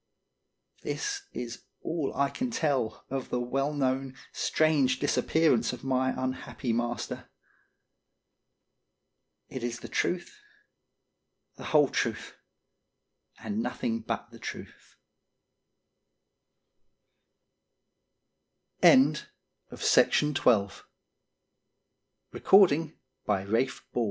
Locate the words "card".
20.39-20.81